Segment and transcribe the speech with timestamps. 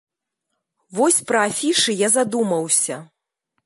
[1.01, 2.95] Вось пра афішы я задумаўся.